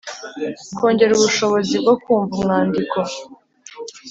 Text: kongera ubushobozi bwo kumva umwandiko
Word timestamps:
kongera 0.77 1.11
ubushobozi 1.15 1.75
bwo 1.83 1.95
kumva 2.03 2.33
umwandiko 2.37 2.97